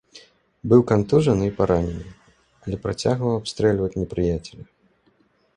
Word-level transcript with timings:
Быў 0.71 0.79
кантужаны 0.91 1.43
і 1.49 1.53
паранены, 1.59 2.07
але 2.63 2.75
працягваў 2.87 3.33
абстрэльваць 3.41 3.95
непрыяцеля. 4.03 4.65